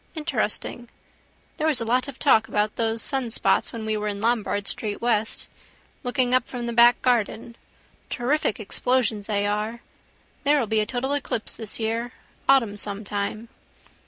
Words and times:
Interesting. 0.15 0.89
There 1.57 1.67
was 1.67 1.79
a 1.79 1.85
lot 1.85 2.07
of 2.07 2.17
talk 2.17 2.47
about 2.47 2.75
those 2.75 3.03
sunspots 3.03 3.71
when 3.71 3.85
we 3.85 3.95
were 3.95 4.07
in 4.07 4.19
Lombard 4.19 4.67
street 4.67 4.99
west. 4.99 5.47
Looking 6.01 6.33
up 6.33 6.47
from 6.47 6.65
the 6.65 6.73
back 6.73 6.99
garden. 7.03 7.55
Terrific 8.09 8.59
explosions 8.59 9.27
they 9.27 9.45
are. 9.45 9.81
There 10.43 10.59
will 10.59 10.65
be 10.65 10.79
a 10.79 10.87
total 10.87 11.13
eclipse 11.13 11.53
this 11.53 11.79
year: 11.79 12.13
autumn 12.49 12.77
some 12.77 13.03
time. 13.03 13.49